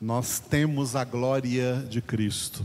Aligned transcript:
Nós 0.00 0.38
temos 0.38 0.94
a 0.94 1.02
glória 1.02 1.84
de 1.90 2.00
Cristo. 2.00 2.64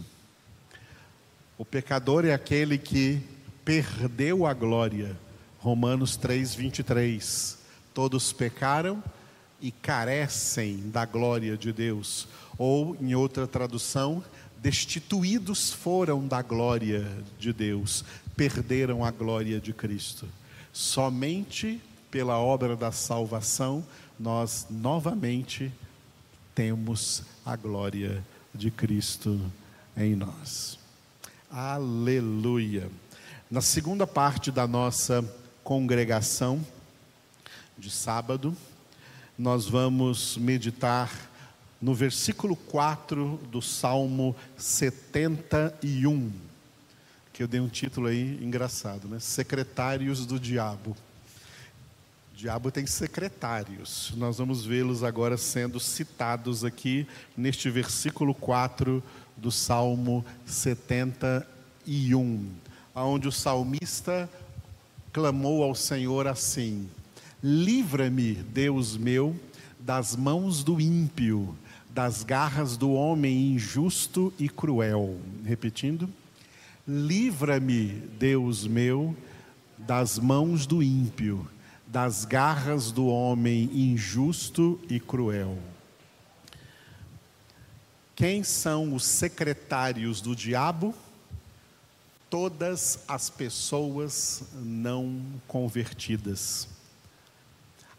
O 1.58 1.66
pecador 1.66 2.26
é 2.26 2.32
aquele 2.32 2.78
que 2.78 3.22
perdeu 3.66 4.46
a 4.46 4.54
glória. 4.54 5.18
Romanos 5.58 6.16
3, 6.16 6.54
23. 6.54 7.58
Todos 7.92 8.32
pecaram 8.32 9.04
e 9.60 9.72
carecem 9.72 10.92
da 10.92 11.06
glória 11.06 11.58
de 11.58 11.74
Deus. 11.74 12.28
Ou, 12.56 12.96
em 13.02 13.16
outra 13.16 13.48
tradução, 13.48 14.24
destituídos 14.60 15.74
foram 15.74 16.28
da 16.28 16.44
glória 16.44 17.04
de 17.40 17.52
Deus, 17.52 18.06
perderam 18.36 19.04
a 19.04 19.10
glória 19.10 19.60
de 19.60 19.74
Cristo. 19.74 20.28
Somente 20.72 21.82
pela 22.12 22.38
obra 22.38 22.76
da 22.76 22.92
salvação 22.92 23.84
nós 24.20 24.68
novamente 24.70 25.72
temos 26.56 27.24
a 27.46 27.56
glória 27.56 28.24
de 28.54 28.70
Cristo 28.70 29.40
em 29.98 30.16
nós. 30.16 30.78
Aleluia. 31.50 32.90
Na 33.50 33.62
segunda 33.62 34.06
parte 34.06 34.52
da 34.52 34.68
nossa 34.68 35.24
congregação 35.64 36.66
de 37.78 37.90
sábado, 37.90 38.56
nós 39.38 39.68
vamos 39.68 40.38
meditar 40.38 41.12
no 41.82 41.94
versículo 41.94 42.56
4 42.56 43.40
do 43.52 43.62
Salmo 43.62 44.36
71, 44.58 46.32
que 47.34 47.44
eu 47.44 47.48
dei 47.48 47.60
um 47.60 47.68
título 47.68 48.08
aí 48.08 48.40
engraçado, 48.44 49.08
né? 49.08 49.20
Secretários 49.20 50.26
do 50.26 50.40
Diabo. 50.40 50.96
Diabo 52.44 52.70
tem 52.70 52.86
secretários. 52.86 54.12
Nós 54.18 54.38
vamos 54.38 54.66
vê-los 54.66 55.02
agora 55.02 55.38
sendo 55.38 55.80
citados 55.80 56.66
aqui 56.66 57.08
neste 57.38 57.70
versículo 57.70 58.36
4 58.36 59.02
do 59.38 59.50
Salmo 59.50 60.26
71, 60.46 62.50
onde 62.94 63.30
o 63.30 63.32
salmista 63.32 64.30
clamou 65.14 65.64
ao 65.64 65.74
Senhor 65.74 66.28
assim: 66.28 66.90
Livra-me, 67.42 68.34
Deus 68.34 68.98
meu, 68.98 69.34
das 69.80 70.14
mãos 70.14 70.66
do 70.66 70.82
ímpio, 70.82 71.58
das 71.92 72.26
garras 72.26 72.76
do 72.76 72.92
homem 72.92 73.54
injusto 73.54 74.34
e 74.38 74.50
cruel. 74.50 75.18
Repetindo: 75.46 76.10
Livra-me, 76.86 77.88
Deus 78.20 78.68
meu, 78.68 79.16
das 79.78 80.20
mãos 80.20 80.66
do 80.66 80.84
ímpio, 80.84 81.48
das 81.94 82.26
garras 82.26 82.92
do 82.92 83.06
homem 83.06 83.70
injusto 83.72 84.82
e 84.90 85.00
cruel. 85.00 85.60
Quem 88.16 88.44
são 88.44 88.96
os 88.96 89.06
secretários 89.06 90.20
do 90.20 90.36
diabo? 90.36 90.96
Todas 92.32 93.04
as 93.08 93.30
pessoas 93.30 94.42
não 94.56 95.24
convertidas. 95.48 96.68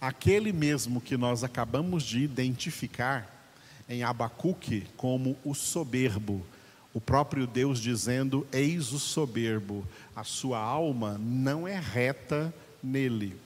Aquele 0.00 0.53
mesmo 0.53 1.00
que 1.00 1.17
nós 1.17 1.45
acabamos 1.45 2.03
de 2.03 2.19
identificar 2.19 3.48
em 3.89 4.03
Abacuque 4.03 4.89
como 4.97 5.37
o 5.45 5.55
soberbo, 5.55 6.45
o 6.92 7.00
próprio 7.00 7.47
Deus 7.47 7.78
dizendo: 7.78 8.45
Eis 8.50 8.92
o 8.92 8.98
soberbo, 8.98 9.87
a 10.17 10.25
sua 10.25 10.59
alma 10.59 11.17
não 11.17 11.69
é 11.69 11.78
reta 11.78 12.53
nele. 12.83 13.45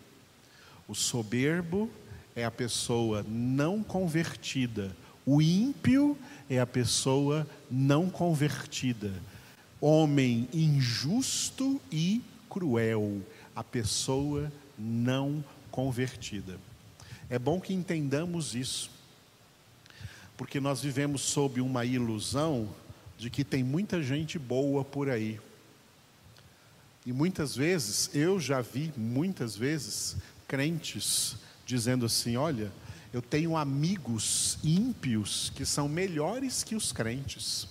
O 0.89 0.95
soberbo 0.95 1.91
é 2.35 2.45
a 2.45 2.51
pessoa 2.51 3.23
não 3.29 3.83
convertida, 3.83 4.97
o 5.27 5.43
ímpio 5.43 6.17
é 6.49 6.59
a 6.59 6.67
pessoa 6.67 7.47
não 7.71 8.09
convertida. 8.09 9.13
Homem 9.79 10.49
injusto 10.51 11.79
e 11.93 12.23
cruel, 12.49 13.21
a 13.55 13.63
pessoa 13.63 14.51
não 14.79 15.45
convertida. 15.71 16.59
É 17.29 17.39
bom 17.39 17.61
que 17.61 17.75
entendamos 17.75 18.55
isso, 18.55 18.91
porque 20.39 20.59
nós 20.59 20.81
vivemos 20.81 21.21
sob 21.21 21.61
uma 21.61 21.85
ilusão 21.85 22.67
de 23.19 23.29
que 23.29 23.45
tem 23.45 23.63
muita 23.63 24.03
gente 24.03 24.39
boa 24.39 24.83
por 24.83 25.11
aí. 25.11 25.39
E 27.05 27.13
muitas 27.13 27.55
vezes, 27.55 28.11
eu 28.15 28.41
já 28.41 28.63
vi 28.63 28.93
muitas 28.97 29.55
vezes 29.55 30.17
crentes 30.49 31.37
dizendo 31.65 32.07
assim: 32.07 32.37
olha, 32.37 32.73
eu 33.13 33.23
tenho 33.23 33.57
amigos 33.57 34.59
ímpios 34.65 35.53
que 35.55 35.65
são 35.65 35.89
melhores 35.89 36.65
que 36.65 36.75
os 36.75 36.91
crentes. 36.91 37.69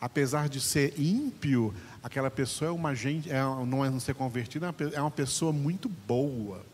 Apesar 0.00 0.48
de 0.48 0.60
ser 0.60 0.98
ímpio, 0.98 1.74
aquela 2.02 2.30
pessoa 2.30 2.68
é 2.68 2.72
uma 2.72 2.94
gente, 2.94 3.30
é, 3.30 3.42
não 3.66 3.84
é 3.84 3.90
não 3.90 4.00
ser 4.00 4.14
convertida, 4.14 4.68
é, 4.68 4.96
é 4.96 5.00
uma 5.00 5.10
pessoa 5.10 5.52
muito 5.52 5.88
boa. 5.88 6.64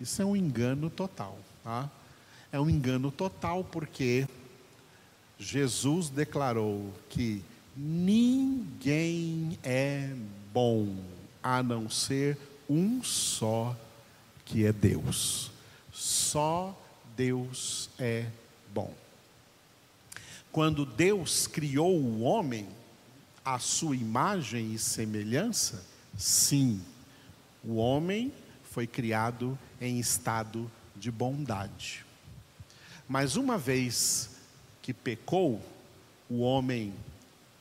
Isso 0.00 0.20
é 0.20 0.24
um 0.24 0.36
engano 0.36 0.88
total, 0.88 1.38
tá? 1.62 1.90
É 2.52 2.60
um 2.60 2.70
engano 2.70 3.10
total 3.10 3.64
porque 3.64 4.26
Jesus 5.38 6.08
declarou 6.08 6.92
que 7.08 7.42
ninguém 7.76 9.58
é 9.62 10.14
bom 10.52 10.96
a 11.42 11.62
não 11.62 11.90
ser 11.90 12.38
um 12.68 13.02
só, 13.02 13.76
que 14.46 14.64
é 14.64 14.72
Deus. 14.72 15.50
Só 15.92 16.74
Deus 17.14 17.90
é 17.98 18.26
bom. 18.72 18.94
Quando 20.50 20.86
Deus 20.86 21.46
criou 21.46 21.94
o 21.94 22.22
homem, 22.22 22.66
à 23.44 23.58
sua 23.58 23.94
imagem 23.94 24.72
e 24.72 24.78
semelhança, 24.78 25.84
sim, 26.16 26.80
o 27.62 27.76
homem 27.76 28.32
foi 28.70 28.86
criado 28.86 29.58
em 29.80 30.00
estado 30.00 30.70
de 30.96 31.10
bondade. 31.10 32.04
Mas 33.08 33.36
uma 33.36 33.56
vez 33.58 34.30
que 34.82 34.92
pecou, 34.92 35.62
o 36.28 36.40
homem 36.40 36.92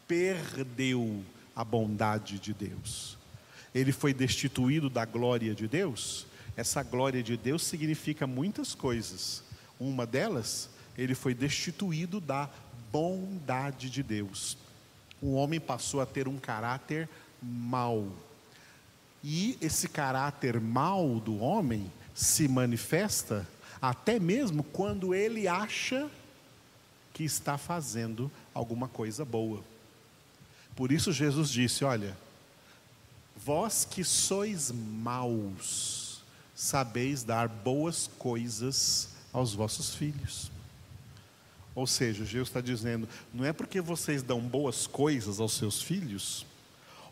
perdeu 0.08 1.24
a 1.56 1.64
bondade 1.64 2.40
de 2.40 2.54
Deus. 2.54 3.18
Ele 3.74 3.92
foi 3.92 4.14
destituído 4.14 4.90
da 4.90 5.06
glória 5.06 5.54
de 5.54 5.68
Deus. 5.68 6.26
Essa 6.56 6.84
glória 6.84 7.22
de 7.22 7.36
Deus 7.36 7.64
significa 7.64 8.26
muitas 8.26 8.74
coisas. 8.74 9.44
Uma 9.80 10.06
delas, 10.06 10.70
ele 10.98 11.14
foi 11.14 11.34
destituído 11.34 12.20
da 12.20 12.50
bondade 12.92 13.90
de 13.90 14.02
Deus. 14.02 14.58
O 15.22 15.34
homem 15.34 15.60
passou 15.60 16.02
a 16.02 16.06
ter 16.06 16.28
um 16.28 16.38
caráter 16.38 17.10
mau. 17.42 18.12
E 19.24 19.58
esse 19.60 19.90
caráter 19.90 20.60
mau 20.60 21.20
do 21.20 21.40
homem 21.40 21.92
se 22.14 22.48
manifesta 22.48 23.48
até 23.82 24.20
mesmo 24.20 24.64
quando 24.64 25.14
ele 25.14 25.48
acha 25.48 26.10
que 27.14 27.24
está 27.24 27.58
fazendo 27.58 28.32
alguma 28.54 28.88
coisa 28.88 29.26
boa. 29.26 29.64
Por 30.76 30.92
isso 30.92 31.12
Jesus 31.12 31.50
disse: 31.50 31.84
Olha, 31.84 32.16
vós 33.36 33.86
que 33.86 34.04
sois 34.04 34.72
maus, 34.72 36.05
sabeis 36.56 37.24
dar 37.24 37.50
boas 37.50 38.10
coisas 38.18 39.10
aos 39.34 39.54
vossos 39.54 39.94
filhos. 39.94 40.50
Ou 41.76 41.86
seja, 41.86 42.24
Jesus 42.24 42.48
está 42.48 42.62
dizendo: 42.62 43.08
não 43.34 43.44
é 43.44 43.52
porque 43.52 43.82
vocês 43.82 44.24
dão 44.24 44.40
boas 44.40 44.88
coisas 44.88 45.42
aos 45.42 45.54
seus 45.54 45.82
filhos, 45.82 46.46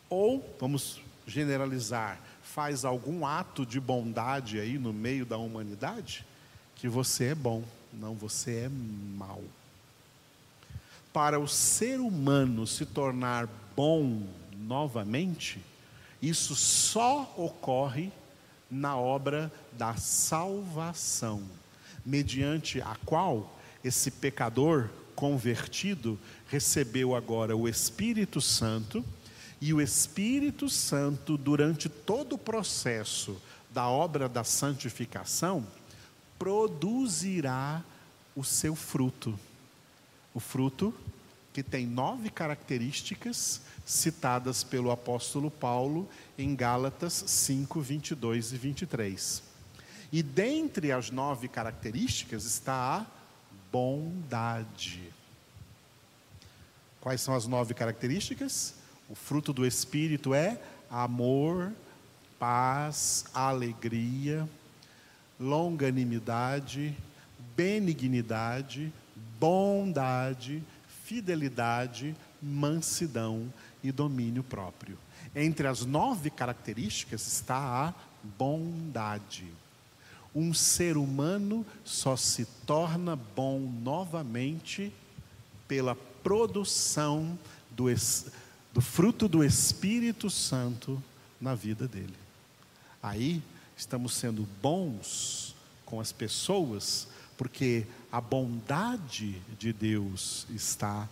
ou, 0.09 0.55
vamos 0.59 1.01
generalizar, 1.27 2.19
faz 2.41 2.85
algum 2.85 3.25
ato 3.25 3.65
de 3.65 3.79
bondade 3.79 4.59
aí 4.59 4.77
no 4.77 4.93
meio 4.93 5.25
da 5.25 5.37
humanidade, 5.37 6.25
que 6.75 6.87
você 6.87 7.25
é 7.25 7.35
bom. 7.35 7.63
Não, 7.91 8.15
você 8.15 8.65
é 8.65 8.69
mau. 8.69 9.43
Para 11.11 11.39
o 11.39 11.47
ser 11.47 11.99
humano 11.99 12.65
se 12.65 12.85
tornar 12.85 13.47
bom 13.75 14.23
novamente, 14.57 15.59
isso 16.21 16.55
só 16.55 17.31
ocorre 17.37 18.11
na 18.73 18.97
obra 18.97 19.51
da 19.73 19.95
salvação 19.95 21.43
mediante 22.03 22.81
a 22.81 22.97
qual 23.05 23.57
esse 23.83 24.09
pecador 24.09 24.89
convertido 25.15 26.17
recebeu 26.47 27.15
agora 27.15 27.55
o 27.55 27.69
Espírito 27.69 28.41
Santo, 28.41 29.05
e 29.61 29.73
o 29.73 29.79
Espírito 29.79 30.67
Santo, 30.67 31.37
durante 31.37 31.87
todo 31.87 32.33
o 32.33 32.37
processo 32.37 33.41
da 33.69 33.87
obra 33.87 34.27
da 34.27 34.43
santificação, 34.43 35.65
produzirá 36.37 37.81
o 38.35 38.43
seu 38.43 38.75
fruto. 38.75 39.39
O 40.33 40.39
fruto 40.39 40.93
que 41.53 41.61
tem 41.61 41.85
nove 41.85 42.31
características 42.31 43.61
citadas 43.85 44.63
pelo 44.63 44.89
apóstolo 44.89 45.51
Paulo 45.51 46.09
em 46.37 46.55
Gálatas 46.55 47.13
5, 47.27 47.79
22 47.79 48.53
e 48.53 48.57
23. 48.57 49.43
E 50.11 50.23
dentre 50.23 50.91
as 50.91 51.11
nove 51.11 51.47
características 51.47 52.45
está 52.45 52.73
a 52.73 53.05
bondade. 53.71 55.13
Quais 56.99 57.21
são 57.21 57.35
as 57.35 57.45
nove 57.45 57.73
características? 57.73 58.73
O 59.09 59.15
fruto 59.15 59.53
do 59.53 59.65
Espírito 59.65 60.33
é 60.33 60.59
amor, 60.89 61.71
paz, 62.39 63.25
alegria, 63.33 64.47
longanimidade, 65.39 66.95
benignidade, 67.55 68.91
bondade, 69.39 70.63
fidelidade, 71.13 72.15
mansidão 72.41 73.53
e 73.83 73.91
domínio 73.91 74.41
próprio. 74.41 74.97
Entre 75.35 75.67
as 75.67 75.85
nove 75.85 76.31
características 76.31 77.27
está 77.27 77.55
a 77.55 77.93
bondade. 78.35 79.45
Um 80.33 80.55
ser 80.55 80.97
humano 80.97 81.63
só 81.85 82.15
se 82.15 82.45
torna 82.65 83.15
bom 83.15 83.59
novamente 83.59 84.91
pela 85.67 85.93
produção 86.23 87.37
do, 87.69 87.85
do 88.73 88.81
fruto 88.81 89.27
do 89.27 89.43
Espírito 89.43 90.31
Santo 90.31 91.01
na 91.39 91.53
vida 91.53 91.87
dele. 91.87 92.15
Aí 93.03 93.39
estamos 93.77 94.15
sendo 94.15 94.47
bons 94.63 95.55
com 95.85 95.99
as 95.99 96.11
pessoas, 96.11 97.07
porque 97.43 97.85
a 98.09 98.21
bondade 98.21 99.33
de 99.59 99.73
Deus 99.73 100.47
está 100.49 101.09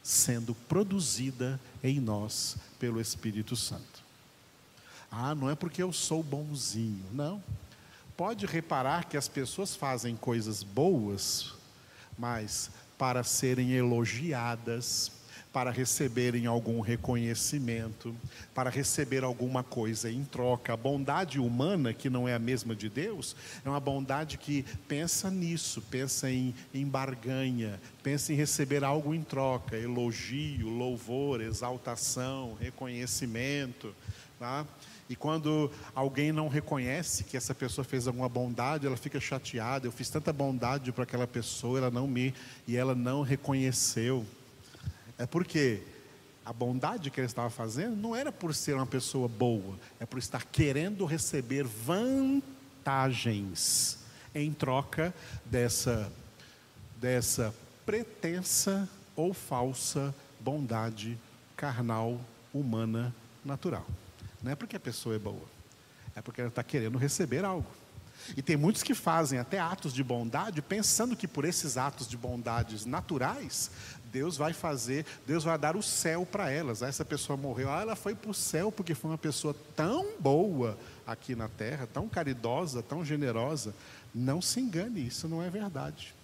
sendo 0.00 0.54
produzida 0.54 1.58
em 1.82 1.98
nós 1.98 2.56
pelo 2.78 3.00
Espírito 3.00 3.56
Santo. 3.56 4.04
Ah, 5.10 5.34
não 5.34 5.50
é 5.50 5.56
porque 5.56 5.82
eu 5.82 5.92
sou 5.92 6.22
bonzinho, 6.22 7.04
não. 7.10 7.42
Pode 8.16 8.46
reparar 8.46 9.06
que 9.06 9.16
as 9.16 9.26
pessoas 9.26 9.74
fazem 9.74 10.14
coisas 10.14 10.62
boas, 10.62 11.52
mas 12.16 12.70
para 12.96 13.24
serem 13.24 13.72
elogiadas, 13.72 15.10
para 15.52 15.70
receberem 15.70 16.46
algum 16.46 16.80
reconhecimento, 16.80 18.14
para 18.54 18.70
receber 18.70 19.22
alguma 19.22 19.62
coisa 19.62 20.10
em 20.10 20.24
troca. 20.24 20.72
A 20.72 20.76
bondade 20.76 21.38
humana, 21.38 21.92
que 21.92 22.08
não 22.08 22.26
é 22.26 22.34
a 22.34 22.38
mesma 22.38 22.74
de 22.74 22.88
Deus, 22.88 23.36
é 23.64 23.68
uma 23.68 23.80
bondade 23.80 24.38
que 24.38 24.64
pensa 24.88 25.30
nisso, 25.30 25.82
pensa 25.82 26.30
em, 26.30 26.54
em 26.72 26.86
barganha, 26.86 27.78
pensa 28.02 28.32
em 28.32 28.36
receber 28.36 28.82
algo 28.82 29.14
em 29.14 29.22
troca, 29.22 29.76
elogio, 29.76 30.68
louvor, 30.68 31.42
exaltação, 31.42 32.56
reconhecimento. 32.58 33.94
Tá? 34.38 34.66
E 35.08 35.14
quando 35.14 35.70
alguém 35.94 36.32
não 36.32 36.48
reconhece 36.48 37.24
que 37.24 37.36
essa 37.36 37.54
pessoa 37.54 37.84
fez 37.84 38.06
alguma 38.06 38.28
bondade, 38.28 38.86
ela 38.86 38.96
fica 38.96 39.20
chateada. 39.20 39.86
Eu 39.86 39.92
fiz 39.92 40.08
tanta 40.08 40.32
bondade 40.32 40.90
para 40.90 41.04
aquela 41.04 41.26
pessoa, 41.26 41.78
ela 41.78 41.90
não 41.90 42.06
me 42.06 42.32
e 42.66 42.76
ela 42.76 42.94
não 42.94 43.20
reconheceu. 43.20 44.24
É 45.18 45.26
porque 45.26 45.82
a 46.44 46.52
bondade 46.52 47.10
que 47.10 47.20
ele 47.20 47.26
estava 47.26 47.48
fazendo 47.50 47.96
não 47.96 48.14
era 48.16 48.32
por 48.32 48.54
ser 48.54 48.74
uma 48.74 48.86
pessoa 48.86 49.28
boa, 49.28 49.78
é 50.00 50.06
por 50.06 50.18
estar 50.18 50.44
querendo 50.44 51.04
receber 51.04 51.64
vantagens 51.64 52.42
em 54.34 54.52
troca 54.52 55.14
dessa 55.44 56.10
dessa 57.00 57.54
pretensa 57.84 58.88
ou 59.16 59.34
falsa 59.34 60.14
bondade 60.38 61.18
carnal, 61.56 62.20
humana, 62.54 63.14
natural. 63.44 63.86
Não 64.42 64.52
é 64.52 64.54
porque 64.54 64.76
a 64.76 64.80
pessoa 64.80 65.16
é 65.16 65.18
boa, 65.18 65.44
é 66.14 66.22
porque 66.22 66.40
ela 66.40 66.48
está 66.48 66.62
querendo 66.62 66.96
receber 66.98 67.44
algo. 67.44 67.66
E 68.36 68.42
tem 68.42 68.56
muitos 68.56 68.82
que 68.82 68.94
fazem 68.94 69.38
até 69.38 69.58
atos 69.58 69.92
de 69.92 70.02
bondade, 70.02 70.62
pensando 70.62 71.16
que 71.16 71.28
por 71.28 71.44
esses 71.44 71.76
atos 71.76 72.08
de 72.08 72.16
bondades 72.16 72.84
naturais, 72.84 73.70
Deus 74.12 74.36
vai 74.36 74.52
fazer, 74.52 75.06
Deus 75.26 75.42
vai 75.42 75.56
dar 75.56 75.74
o 75.74 75.82
céu 75.82 76.26
para 76.26 76.50
elas. 76.50 76.82
Ah, 76.82 76.88
essa 76.88 77.04
pessoa 77.04 77.36
morreu, 77.36 77.70
ah, 77.70 77.80
ela 77.80 77.96
foi 77.96 78.14
para 78.14 78.30
o 78.30 78.34
céu 78.34 78.70
porque 78.70 78.94
foi 78.94 79.10
uma 79.10 79.18
pessoa 79.18 79.56
tão 79.74 80.18
boa 80.20 80.78
aqui 81.06 81.34
na 81.34 81.48
terra, 81.48 81.88
tão 81.92 82.08
caridosa, 82.08 82.82
tão 82.82 83.04
generosa. 83.04 83.74
Não 84.14 84.42
se 84.42 84.60
engane, 84.60 85.06
isso 85.06 85.26
não 85.26 85.42
é 85.42 85.48
verdade. 85.48 86.14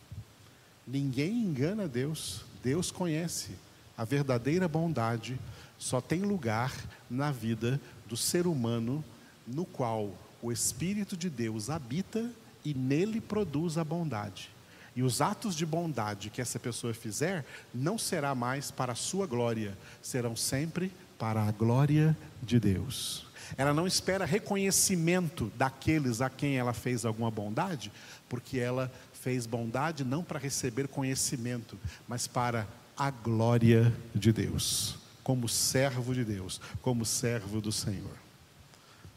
Ninguém 0.87 1.33
engana 1.33 1.89
Deus. 1.89 2.45
Deus 2.63 2.91
conhece. 2.91 3.53
A 3.97 4.05
verdadeira 4.05 4.69
bondade 4.69 5.39
só 5.79 6.01
tem 6.01 6.21
lugar 6.23 6.75
na 7.09 7.31
vida 7.31 7.81
do 8.07 8.17
ser 8.17 8.47
humano 8.47 9.03
no 9.47 9.65
qual 9.65 10.13
o 10.43 10.53
Espírito 10.53 11.17
de 11.17 11.29
Deus 11.29 11.71
habita 11.71 12.31
e 12.65 12.75
nele 12.75 13.21
produz 13.21 13.79
a 13.79 13.85
bondade. 13.85 14.51
E 14.95 15.03
os 15.03 15.21
atos 15.21 15.55
de 15.55 15.65
bondade 15.65 16.31
que 16.31 16.41
essa 16.41 16.59
pessoa 16.59 16.93
fizer 16.93 17.45
não 17.73 17.97
será 17.97 18.35
mais 18.35 18.71
para 18.71 18.93
a 18.93 18.97
sua 18.97 19.27
glória, 19.27 19.77
serão 20.03 20.35
sempre 20.35 20.93
para 21.19 21.43
a 21.43 21.53
glória 21.53 22.17
de 22.43 22.59
Deus. 22.59 23.27
Ela 23.57 23.73
não 23.73 23.87
espera 23.87 24.25
reconhecimento 24.25 25.53
daqueles 25.57 26.21
a 26.21 26.29
quem 26.29 26.59
ela 26.59 26.73
fez 26.73 27.05
alguma 27.05 27.31
bondade, 27.31 27.93
porque 28.29 28.59
ela 28.59 28.93
fez 29.13 29.47
bondade 29.47 30.05
não 30.05 30.23
para 30.23 30.39
receber 30.39 30.89
conhecimento, 30.89 31.79
mas 32.07 32.27
para 32.27 32.67
a 32.97 33.11
glória 33.11 33.95
de 34.15 34.33
Deus, 34.33 34.99
como 35.23 35.49
servo 35.49 36.13
de 36.13 36.25
Deus, 36.25 36.61
como 36.83 37.05
servo 37.05 37.61
do 37.61 37.71
Senhor. 37.71 38.28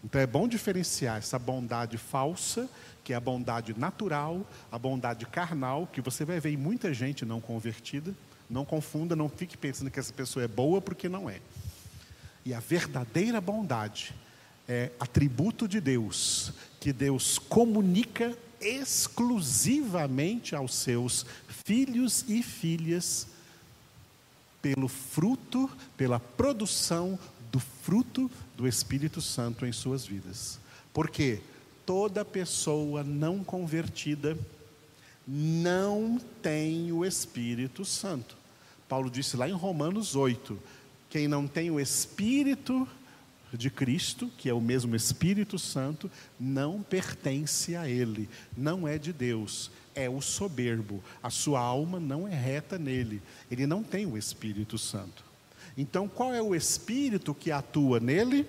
Então 0.04 0.20
é 0.20 0.26
bom 0.26 0.48
diferenciar 0.48 1.18
essa 1.18 1.38
bondade 1.38 1.98
falsa 1.98 2.70
que 3.04 3.14
é 3.14 3.16
a 3.16 3.20
bondade 3.20 3.78
natural, 3.78 4.46
a 4.72 4.78
bondade 4.78 5.26
carnal, 5.26 5.88
que 5.88 6.02
você 6.02 6.24
vai 6.24 6.40
ver 6.40 6.52
em 6.52 6.58
muita 6.58 6.94
gente 6.94 7.26
não 7.26 7.42
convertida. 7.42 8.14
Não 8.50 8.66
confunda, 8.66 9.16
não 9.16 9.30
fique 9.30 9.58
pensando 9.58 9.90
que 9.90 10.00
essa 10.00 10.14
pessoa 10.14 10.44
é 10.44 10.48
boa 10.48 10.82
porque 10.82 11.08
não 11.08 11.30
é. 11.30 11.40
E 12.46 12.54
a 12.54 12.60
verdadeira 12.60 13.40
bondade 13.40 14.14
é 14.68 14.92
atributo 15.00 15.68
de 15.68 15.80
Deus, 15.80 16.54
que 16.80 16.92
Deus 16.92 17.40
comunica 17.40 18.38
exclusivamente 18.60 20.56
aos 20.56 20.76
seus 20.76 21.26
filhos 21.66 22.26
e 22.28 22.44
filhas 22.44 23.28
pelo 24.62 24.88
fruto, 24.88 25.70
pela 25.98 26.20
produção 26.20 27.18
do 27.52 27.60
fruto 27.60 28.30
do 28.56 28.68
Espírito 28.68 29.22
Santo 29.22 29.66
em 29.66 29.72
suas 29.72 30.06
vidas. 30.06 30.60
Por 30.94 31.10
quê? 31.10 31.42
toda 31.86 32.24
pessoa 32.24 33.04
não 33.04 33.44
convertida 33.44 34.38
não 35.28 36.20
tem 36.42 36.92
o 36.92 37.06
Espírito 37.06 37.86
Santo. 37.86 38.38
Paulo 38.88 39.10
disse 39.10 39.38
lá 39.38 39.48
em 39.48 39.54
Romanos 39.54 40.16
8: 40.16 40.58
quem 41.10 41.28
não 41.28 41.48
tem 41.48 41.70
o 41.70 41.80
Espírito 41.80 42.88
de 43.54 43.70
Cristo, 43.70 44.32
que 44.38 44.50
é 44.50 44.54
o 44.54 44.62
mesmo 44.62 44.96
Espírito 44.96 45.60
Santo, 45.60 46.10
não 46.40 46.82
pertence 46.82 47.76
a 47.76 47.90
Ele, 47.90 48.30
não 48.56 48.88
é 48.88 48.98
de 48.98 49.12
Deus, 49.12 49.70
é 49.94 50.10
o 50.10 50.22
soberbo. 50.22 51.04
A 51.22 51.30
sua 51.30 51.60
alma 51.60 52.00
não 52.00 52.28
é 52.28 52.34
reta 52.34 52.80
nele, 52.80 53.22
ele 53.50 53.68
não 53.68 53.84
tem 53.84 54.06
o 54.06 54.18
Espírito 54.18 54.78
Santo. 54.78 55.31
Então, 55.78 56.08
qual 56.08 56.34
é 56.34 56.42
o 56.42 56.54
Espírito 56.54 57.34
que 57.34 57.52
atua 57.52 58.00
nele? 58.00 58.46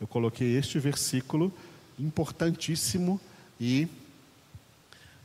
Eu 0.00 0.06
coloquei 0.06 0.56
este 0.56 0.78
versículo 0.78 1.52
importantíssimo 1.98 3.20
e 3.60 3.88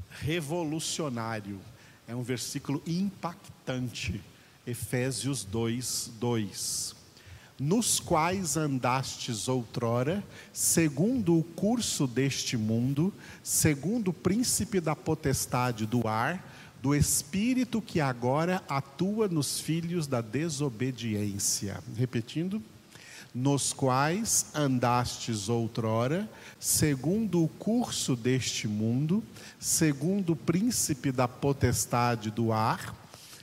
revolucionário. 0.09 1.59
É 2.07 2.15
um 2.15 2.23
versículo 2.23 2.81
impactante. 2.85 4.21
Efésios 4.65 5.43
2, 5.43 6.11
2. 6.19 6.95
Nos 7.59 7.99
quais 7.99 8.55
andastes 8.55 9.47
outrora, 9.47 10.23
segundo 10.53 11.37
o 11.37 11.43
curso 11.43 12.07
deste 12.07 12.55
mundo, 12.55 13.13
segundo 13.43 14.09
o 14.09 14.13
príncipe 14.13 14.79
da 14.79 14.95
potestade 14.95 15.85
do 15.85 16.07
ar, 16.07 16.41
do 16.81 16.95
espírito 16.95 17.81
que 17.81 17.99
agora 17.99 18.63
atua 18.69 19.27
nos 19.27 19.59
filhos 19.59 20.07
da 20.07 20.21
desobediência. 20.21 21.81
Repetindo 21.95 22.61
nos 23.33 23.73
quais 23.73 24.47
andastes 24.55 25.49
outrora, 25.49 26.27
segundo 26.59 27.43
o 27.43 27.47
curso 27.47 28.15
deste 28.15 28.67
mundo, 28.67 29.23
segundo 29.59 30.33
o 30.33 30.35
príncipe 30.35 31.11
da 31.11 31.27
potestade 31.27 32.31
do 32.31 32.51
ar, 32.51 32.95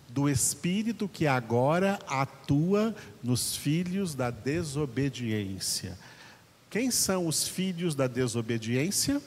do 0.09 0.29
espírito 0.29 1.09
que 1.09 1.27
agora 1.27 1.99
atua 2.09 2.95
nos 3.23 3.55
filhos 3.55 4.15
da 4.15 4.31
desobediência. 4.31 5.97
Quem 6.71 6.91
são 6.91 7.27
os 7.27 7.47
filhos 7.47 7.95
da 7.95 8.07
desobediência? 8.07 9.23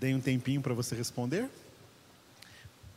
Dei 0.00 0.14
um 0.14 0.20
tempinho 0.20 0.60
para 0.60 0.74
você 0.74 0.96
responder 0.96 1.48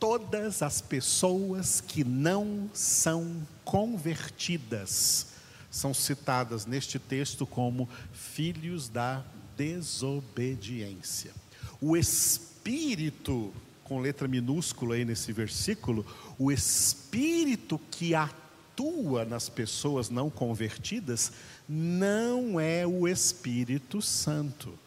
todas 0.04 0.62
as 0.62 0.82
pessoas 0.82 1.80
que 1.80 2.04
não 2.04 2.70
são 2.74 3.48
convertidas 3.64 5.28
são 5.72 5.94
citadas 5.94 6.66
neste 6.66 7.00
texto 7.00 7.48
como 7.48 7.88
filhos 8.12 8.90
da 8.90 9.24
desobediência. 9.56 11.32
O 11.80 11.96
espírito, 11.96 13.54
com 13.86 14.02
letra 14.02 14.28
minúscula 14.28 14.96
aí 14.96 15.06
nesse 15.06 15.32
versículo, 15.32 16.06
o 16.38 16.52
espírito 16.52 17.80
que 17.90 18.14
atua 18.14 19.24
nas 19.24 19.48
pessoas 19.48 20.10
não 20.10 20.30
convertidas 20.30 21.32
não 21.68 22.60
é 22.60 22.86
o 22.86 23.08
Espírito 23.08 24.02
Santo. 24.02 24.78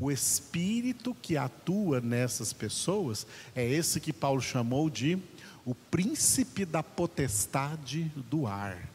O 0.00 0.10
espírito 0.10 1.14
que 1.14 1.36
atua 1.36 2.00
nessas 2.00 2.52
pessoas 2.52 3.26
é 3.54 3.64
esse 3.66 4.00
que 4.00 4.12
Paulo 4.12 4.40
chamou 4.40 4.90
de 4.90 5.18
o 5.64 5.74
príncipe 5.74 6.64
da 6.64 6.82
potestade 6.82 8.10
do 8.30 8.46
ar. 8.46 8.88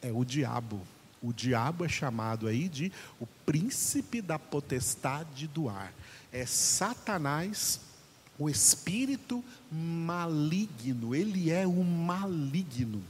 É 0.00 0.10
o 0.10 0.24
diabo. 0.24 0.80
O 1.22 1.32
diabo 1.32 1.84
é 1.84 1.88
chamado 1.88 2.48
aí 2.48 2.68
de 2.68 2.90
o 3.20 3.26
príncipe 3.46 4.20
da 4.20 4.38
potestade 4.38 5.46
do 5.46 5.68
ar. 5.68 5.92
É 6.32 6.44
Satanás, 6.46 7.80
o 8.38 8.48
espírito 8.48 9.44
maligno. 9.70 11.14
Ele 11.14 11.50
é 11.50 11.66
o 11.66 11.84
maligno. 11.84 13.02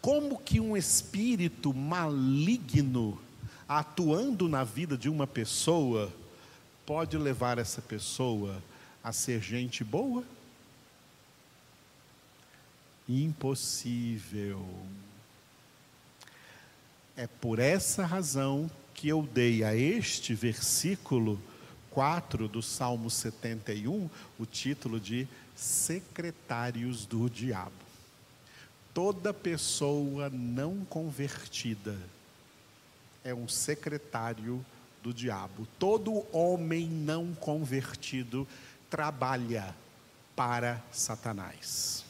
Como 0.00 0.38
que 0.38 0.60
um 0.60 0.76
espírito 0.76 1.74
maligno 1.74 3.18
atuando 3.70 4.48
na 4.48 4.64
vida 4.64 4.98
de 4.98 5.08
uma 5.08 5.28
pessoa 5.28 6.12
pode 6.84 7.16
levar 7.16 7.56
essa 7.56 7.80
pessoa 7.80 8.60
a 9.00 9.12
ser 9.12 9.40
gente 9.40 9.84
boa? 9.84 10.24
Impossível. 13.08 14.66
É 17.16 17.28
por 17.28 17.60
essa 17.60 18.04
razão 18.04 18.68
que 18.92 19.06
eu 19.06 19.22
dei 19.22 19.62
a 19.62 19.72
este 19.72 20.34
versículo 20.34 21.40
4 21.92 22.48
do 22.48 22.60
Salmo 22.60 23.08
71 23.08 24.10
o 24.36 24.46
título 24.46 24.98
de 24.98 25.28
Secretários 25.54 27.06
do 27.06 27.30
Diabo. 27.30 27.70
Toda 28.92 29.32
pessoa 29.32 30.28
não 30.28 30.84
convertida 30.86 31.96
é 33.24 33.34
um 33.34 33.48
secretário 33.48 34.64
do 35.02 35.12
diabo. 35.12 35.66
Todo 35.78 36.26
homem 36.34 36.86
não 36.86 37.34
convertido 37.34 38.46
trabalha 38.88 39.74
para 40.34 40.82
Satanás. 40.90 42.04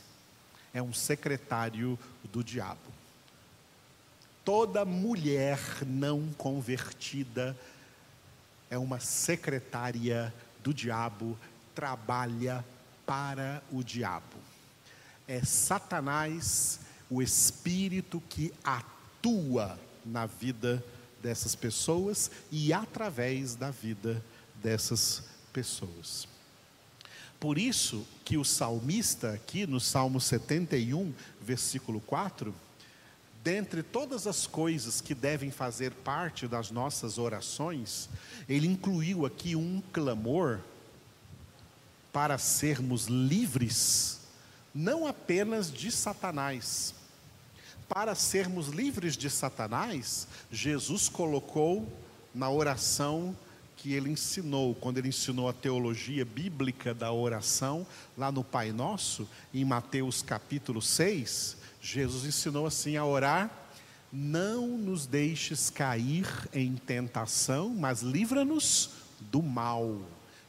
É 0.72 0.82
um 0.82 0.92
secretário 0.92 1.98
do 2.32 2.42
diabo 2.44 3.00
toda 4.50 4.84
mulher 4.84 5.60
não 5.86 6.32
convertida 6.32 7.56
é 8.68 8.76
uma 8.76 8.98
secretária 8.98 10.34
do 10.60 10.74
diabo, 10.74 11.38
trabalha 11.72 12.64
para 13.06 13.62
o 13.70 13.82
diabo. 13.84 14.38
É 15.28 15.44
Satanás, 15.44 16.80
o 17.08 17.22
espírito 17.22 18.20
que 18.28 18.52
atua 18.64 19.78
na 20.04 20.26
vida 20.26 20.84
dessas 21.22 21.54
pessoas 21.54 22.30
e 22.50 22.72
através 22.72 23.54
da 23.54 23.70
vida 23.70 24.22
dessas 24.62 25.22
pessoas. 25.52 26.28
Por 27.38 27.56
isso 27.56 28.06
que 28.24 28.36
o 28.36 28.44
salmista 28.44 29.32
aqui 29.32 29.66
no 29.66 29.80
Salmo 29.80 30.20
71, 30.20 31.12
versículo 31.40 32.00
4, 32.00 32.54
dentre 33.42 33.82
todas 33.82 34.26
as 34.26 34.46
coisas 34.46 35.00
que 35.00 35.14
devem 35.14 35.50
fazer 35.50 35.92
parte 35.92 36.46
das 36.46 36.70
nossas 36.70 37.16
orações, 37.16 38.10
ele 38.46 38.66
incluiu 38.66 39.24
aqui 39.24 39.56
um 39.56 39.82
clamor 39.92 40.60
para 42.12 42.36
sermos 42.36 43.06
livres, 43.06 44.20
não 44.74 45.06
apenas 45.06 45.72
de 45.72 45.90
Satanás. 45.90 46.94
Para 47.92 48.14
sermos 48.14 48.68
livres 48.68 49.16
de 49.16 49.28
Satanás, 49.28 50.28
Jesus 50.48 51.08
colocou 51.08 51.92
na 52.32 52.48
oração 52.48 53.36
que 53.76 53.94
ele 53.94 54.10
ensinou, 54.10 54.76
quando 54.76 54.98
ele 54.98 55.08
ensinou 55.08 55.48
a 55.48 55.52
teologia 55.52 56.24
bíblica 56.24 56.94
da 56.94 57.10
oração, 57.10 57.84
lá 58.16 58.30
no 58.30 58.44
Pai 58.44 58.70
Nosso, 58.70 59.28
em 59.52 59.64
Mateus 59.64 60.22
capítulo 60.22 60.80
6, 60.80 61.56
Jesus 61.82 62.24
ensinou 62.24 62.64
assim 62.64 62.96
a 62.96 63.04
orar: 63.04 63.50
Não 64.12 64.68
nos 64.68 65.04
deixes 65.04 65.68
cair 65.68 66.28
em 66.52 66.76
tentação, 66.76 67.70
mas 67.70 68.02
livra-nos 68.02 68.90
do 69.32 69.42
mal. 69.42 70.00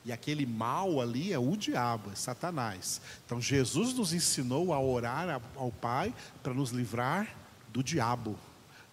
E 0.04 0.12
aquele 0.12 0.46
mal 0.46 1.00
ali 1.00 1.32
é 1.32 1.38
o 1.38 1.56
diabo, 1.56 2.12
é 2.12 2.16
Satanás. 2.16 3.00
Então 3.26 3.40
Jesus 3.40 3.94
nos 3.94 4.14
ensinou 4.14 4.74
a 4.74 4.82
orar 4.82 5.42
ao 5.56 5.72
Pai 5.72 6.14
para 6.42 6.54
nos 6.54 6.72
livrar 6.72 7.28
do 7.70 7.84
diabo, 7.84 8.38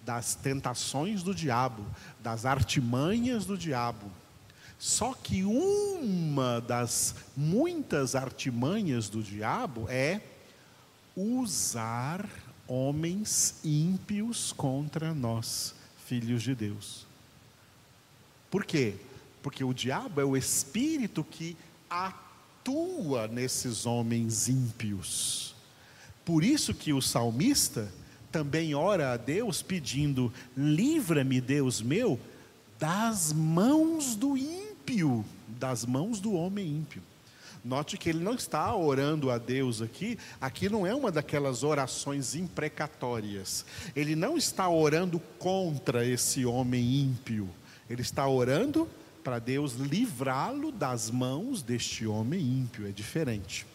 das 0.02 0.34
tentações 0.34 1.22
do 1.22 1.34
diabo, 1.34 1.84
das 2.20 2.44
artimanhas 2.44 3.46
do 3.46 3.56
diabo. 3.56 4.10
Só 4.78 5.12
que 5.12 5.44
uma 5.44 6.60
das 6.60 7.14
muitas 7.36 8.14
artimanhas 8.14 9.08
do 9.08 9.22
diabo 9.22 9.86
é 9.88 10.20
usar 11.16 12.28
homens 12.66 13.56
ímpios 13.64 14.52
contra 14.52 15.12
nós, 15.14 15.74
filhos 16.06 16.42
de 16.42 16.54
Deus. 16.54 17.06
Por 18.50 18.64
quê? 18.64 18.94
Porque 19.42 19.64
o 19.64 19.74
diabo 19.74 20.20
é 20.20 20.24
o 20.24 20.36
espírito 20.36 21.24
que 21.24 21.56
atua 21.88 23.28
nesses 23.28 23.86
homens 23.86 24.48
ímpios. 24.48 25.54
Por 26.24 26.44
isso 26.44 26.74
que 26.74 26.92
o 26.92 27.00
salmista 27.00 27.92
também 28.30 28.74
ora 28.74 29.12
a 29.12 29.16
Deus 29.16 29.62
pedindo: 29.62 30.32
livra-me, 30.56 31.40
Deus 31.40 31.80
meu, 31.80 32.20
das 32.78 33.32
mãos 33.32 34.14
do 34.14 34.36
ímpio, 34.36 35.24
das 35.46 35.84
mãos 35.84 36.20
do 36.20 36.32
homem 36.32 36.66
ímpio. 36.66 37.02
Note 37.64 37.98
que 37.98 38.08
ele 38.08 38.22
não 38.22 38.34
está 38.34 38.74
orando 38.74 39.30
a 39.30 39.38
Deus 39.38 39.82
aqui, 39.82 40.18
aqui 40.40 40.68
não 40.68 40.86
é 40.86 40.94
uma 40.94 41.10
daquelas 41.10 41.62
orações 41.62 42.34
imprecatórias. 42.34 43.64
Ele 43.96 44.14
não 44.14 44.38
está 44.38 44.68
orando 44.68 45.18
contra 45.38 46.06
esse 46.06 46.46
homem 46.46 47.00
ímpio, 47.00 47.48
ele 47.90 48.02
está 48.02 48.26
orando 48.28 48.88
para 49.28 49.40
Deus 49.40 49.74
livrá-lo 49.74 50.72
das 50.72 51.10
mãos 51.10 51.60
deste 51.60 52.06
homem 52.06 52.40
ímpio, 52.40 52.88
é 52.88 52.90
diferente. 52.90 53.66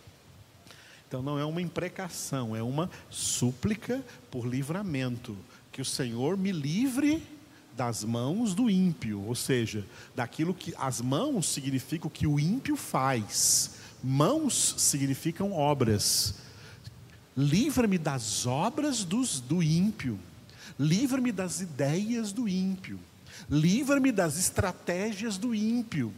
Então 1.08 1.22
não 1.22 1.38
é 1.38 1.46
uma 1.46 1.62
imprecação, 1.62 2.56
é 2.56 2.64
uma 2.64 2.90
súplica 3.08 4.04
por 4.32 4.48
livramento, 4.48 5.38
que 5.72 5.80
o 5.80 5.86
Senhor 5.86 6.36
me 6.36 6.52
livre 6.52 7.22
das 7.78 8.04
mãos 8.04 8.56
do 8.56 8.68
ímpio, 8.68 9.22
ou 9.28 9.36
seja, 9.36 9.86
daquilo 10.16 10.56
que 10.56 10.74
as 10.76 11.00
mãos 11.00 11.46
significam 11.46 12.08
o 12.08 12.10
que 12.10 12.26
o 12.26 12.40
ímpio 12.40 12.76
faz. 12.76 13.76
Mãos 14.04 14.74
significam 14.80 15.54
obras. 15.54 16.34
Livra-me 17.38 18.00
das 18.00 18.48
obras 18.48 19.04
dos, 19.04 19.40
do 19.40 19.62
ímpio. 19.62 20.18
Livra-me 20.80 21.32
das 21.32 21.62
ideias 21.62 22.34
do 22.34 22.50
ímpio. 22.50 23.00
Livra-me 23.50 24.12
das 24.12 24.38
estratégias 24.38 25.38
do 25.38 25.54
ímpio. 25.54 26.14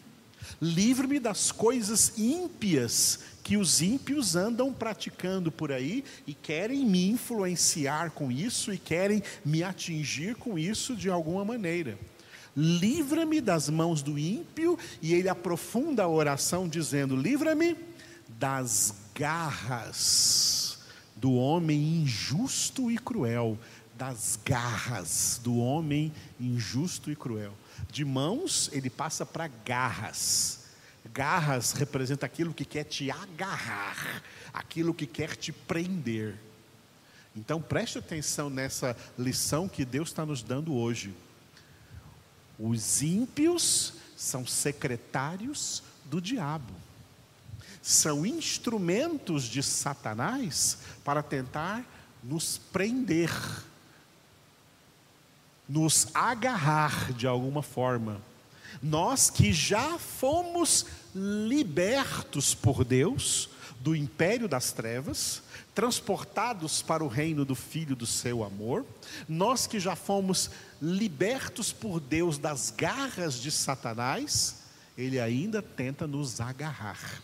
Livra-me 0.61 1.19
das 1.19 1.51
coisas 1.51 2.13
ímpias 2.17 3.19
que 3.43 3.57
os 3.57 3.81
ímpios 3.81 4.35
andam 4.35 4.73
praticando 4.73 5.51
por 5.51 5.71
aí 5.71 6.03
e 6.25 6.33
querem 6.33 6.85
me 6.85 7.09
influenciar 7.09 8.11
com 8.11 8.31
isso 8.31 8.73
e 8.73 8.77
querem 8.77 9.21
me 9.43 9.63
atingir 9.63 10.35
com 10.35 10.57
isso 10.57 10.95
de 10.95 11.09
alguma 11.09 11.43
maneira 11.45 11.97
livra-me 12.55 13.41
das 13.41 13.69
mãos 13.69 14.01
do 14.01 14.17
ímpio, 14.17 14.79
e 15.01 15.13
ele 15.13 15.27
aprofunda 15.27 16.03
a 16.03 16.07
oração 16.07 16.67
dizendo: 16.67 17.15
livra-me 17.15 17.75
das 18.39 18.93
garras 19.13 20.79
do 21.15 21.33
homem 21.33 22.01
injusto 22.01 22.91
e 22.91 22.97
cruel, 22.97 23.57
das 23.97 24.37
garras 24.43 25.39
do 25.43 25.57
homem 25.57 26.13
injusto 26.39 27.09
e 27.11 27.15
cruel. 27.15 27.53
De 27.91 28.03
mãos, 28.03 28.69
ele 28.73 28.89
passa 28.89 29.25
para 29.25 29.47
garras. 29.47 30.65
Garras 31.13 31.71
representa 31.71 32.25
aquilo 32.25 32.53
que 32.53 32.65
quer 32.65 32.83
te 32.83 33.09
agarrar, 33.11 34.23
aquilo 34.53 34.93
que 34.93 35.05
quer 35.05 35.35
te 35.35 35.51
prender. 35.51 36.35
Então 37.35 37.61
preste 37.61 37.97
atenção 37.97 38.49
nessa 38.49 38.95
lição 39.17 39.67
que 39.67 39.85
Deus 39.85 40.09
está 40.09 40.25
nos 40.25 40.41
dando 40.41 40.73
hoje. 40.73 41.13
Os 42.57 43.01
ímpios 43.01 43.93
são 44.15 44.47
secretários 44.47 45.83
do 46.05 46.21
diabo. 46.21 46.73
São 47.81 48.25
instrumentos 48.25 49.43
de 49.43 49.61
Satanás 49.61 50.77
para 51.03 51.21
tentar 51.21 51.85
nos 52.23 52.57
prender. 52.57 53.29
Nos 55.67 56.07
agarrar 56.13 57.11
de 57.13 57.27
alguma 57.27 57.61
forma. 57.61 58.21
Nós 58.81 59.29
que 59.29 59.53
já 59.53 59.97
fomos 59.97 60.85
libertos 61.13 62.53
por 62.53 62.83
Deus 62.83 63.49
do 63.79 63.95
império 63.95 64.47
das 64.47 64.71
trevas, 64.71 65.41
transportados 65.73 66.81
para 66.81 67.03
o 67.03 67.07
reino 67.07 67.45
do 67.45 67.55
Filho 67.55 67.95
do 67.95 68.05
seu 68.05 68.43
amor, 68.43 68.85
nós 69.27 69.67
que 69.67 69.79
já 69.79 69.95
fomos 69.95 70.49
libertos 70.81 71.71
por 71.71 71.99
Deus 71.99 72.37
das 72.37 72.71
garras 72.71 73.35
de 73.35 73.51
Satanás, 73.51 74.63
ele 74.97 75.19
ainda 75.19 75.61
tenta 75.61 76.07
nos 76.07 76.39
agarrar. 76.41 77.21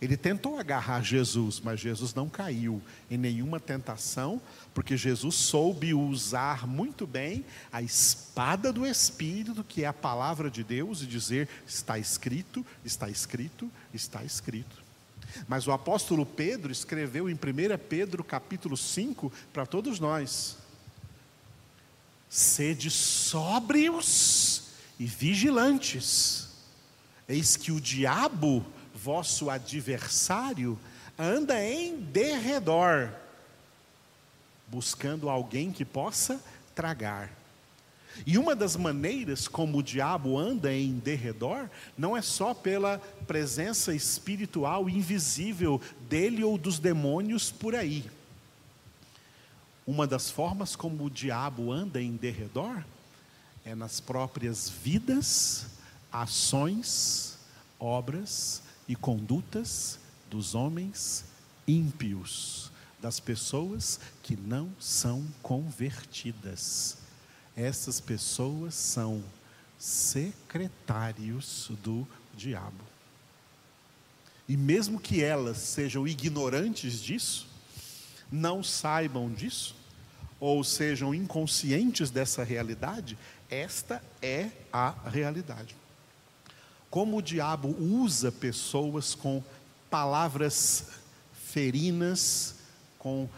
Ele 0.00 0.16
tentou 0.16 0.58
agarrar 0.58 1.02
Jesus, 1.02 1.60
mas 1.60 1.80
Jesus 1.80 2.12
não 2.12 2.28
caiu 2.28 2.82
em 3.10 3.16
nenhuma 3.16 3.58
tentação, 3.58 4.40
porque 4.74 4.96
Jesus 4.96 5.34
soube 5.36 5.94
usar 5.94 6.66
muito 6.66 7.06
bem 7.06 7.44
a 7.72 7.80
espada 7.80 8.70
do 8.72 8.86
Espírito, 8.86 9.64
que 9.64 9.84
é 9.84 9.86
a 9.86 9.94
palavra 9.94 10.50
de 10.50 10.62
Deus, 10.62 11.02
e 11.02 11.06
dizer: 11.06 11.48
está 11.66 11.98
escrito, 11.98 12.64
está 12.84 13.08
escrito, 13.08 13.70
está 13.94 14.22
escrito. 14.22 14.84
Mas 15.48 15.66
o 15.66 15.72
apóstolo 15.72 16.26
Pedro 16.26 16.70
escreveu 16.70 17.28
em 17.28 17.34
1 17.34 17.38
Pedro 17.88 18.22
capítulo 18.22 18.76
5 18.76 19.32
para 19.50 19.64
todos 19.64 19.98
nós: 19.98 20.58
sede 22.28 22.90
sóbrios 22.90 24.62
e 24.98 25.06
vigilantes, 25.06 26.48
eis 27.26 27.56
que 27.56 27.72
o 27.72 27.80
diabo 27.80 28.64
vosso 28.96 29.50
adversário 29.50 30.78
anda 31.18 31.62
em 31.62 31.96
derredor, 31.96 33.10
buscando 34.66 35.28
alguém 35.28 35.70
que 35.70 35.84
possa 35.84 36.42
tragar. 36.74 37.30
E 38.24 38.38
uma 38.38 38.56
das 38.56 38.76
maneiras 38.76 39.46
como 39.46 39.78
o 39.78 39.82
diabo 39.82 40.38
anda 40.38 40.72
em 40.72 40.94
derredor 40.94 41.68
não 41.98 42.16
é 42.16 42.22
só 42.22 42.54
pela 42.54 42.98
presença 43.26 43.94
espiritual 43.94 44.88
invisível 44.88 45.80
dele 46.08 46.42
ou 46.42 46.56
dos 46.56 46.78
demônios 46.78 47.50
por 47.50 47.74
aí. 47.74 48.08
Uma 49.86 50.06
das 50.06 50.30
formas 50.30 50.74
como 50.74 51.04
o 51.04 51.10
diabo 51.10 51.70
anda 51.70 52.00
em 52.00 52.16
derredor 52.16 52.82
é 53.64 53.74
nas 53.74 54.00
próprias 54.00 54.70
vidas, 54.70 55.66
ações, 56.10 57.38
obras 57.78 58.62
e 58.88 58.94
condutas 58.94 59.98
dos 60.30 60.54
homens 60.54 61.24
ímpios, 61.66 62.70
das 63.00 63.20
pessoas 63.20 64.00
que 64.22 64.36
não 64.36 64.70
são 64.78 65.26
convertidas. 65.42 66.98
Essas 67.56 68.00
pessoas 68.00 68.74
são 68.74 69.22
secretários 69.78 71.70
do 71.82 72.06
diabo. 72.34 72.84
E 74.48 74.56
mesmo 74.56 75.00
que 75.00 75.22
elas 75.22 75.58
sejam 75.58 76.06
ignorantes 76.06 77.00
disso, 77.00 77.48
não 78.30 78.62
saibam 78.62 79.30
disso, 79.32 79.74
ou 80.38 80.62
sejam 80.62 81.14
inconscientes 81.14 82.10
dessa 82.10 82.44
realidade, 82.44 83.18
esta 83.48 84.02
é 84.20 84.50
a 84.72 84.90
realidade 85.08 85.74
como 86.90 87.18
o 87.18 87.22
diabo 87.22 87.68
usa 87.78 88.30
pessoas 88.30 89.14
com 89.14 89.42
palavras 89.90 90.86
ferinas, 91.32 92.56
com 92.98 93.28